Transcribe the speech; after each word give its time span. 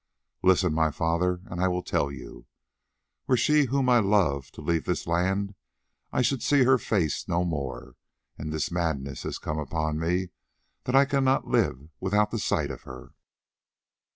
"Listen, 0.41 0.73
my 0.73 0.89
father, 0.89 1.41
and 1.45 1.61
I 1.61 1.67
will 1.67 1.83
tell 1.83 2.11
you. 2.11 2.47
Were 3.27 3.37
she 3.37 3.65
whom 3.65 3.87
I 3.87 3.99
love 3.99 4.49
to 4.53 4.61
leave 4.61 4.85
this 4.85 5.05
land, 5.05 5.53
I 6.11 6.23
should 6.23 6.41
see 6.41 6.63
her 6.63 6.79
face 6.79 7.27
no 7.27 7.43
more, 7.43 7.95
and 8.35 8.51
this 8.51 8.71
madness 8.71 9.21
has 9.21 9.37
come 9.37 9.59
upon 9.59 9.99
me 9.99 10.29
that 10.85 10.95
I 10.95 11.05
cannot 11.05 11.45
live 11.47 11.89
without 11.99 12.31
the 12.31 12.39
sight 12.39 12.71
of 12.71 12.81
her. 12.81 13.13